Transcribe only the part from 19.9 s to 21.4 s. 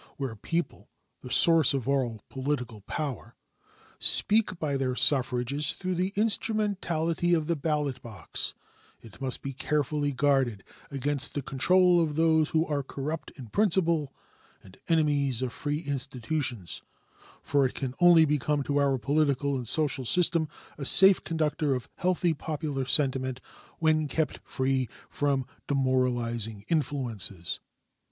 system a safe